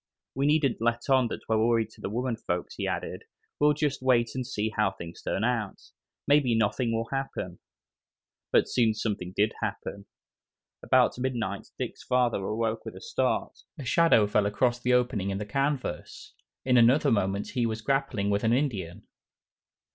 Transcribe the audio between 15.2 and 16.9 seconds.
in the canvas. In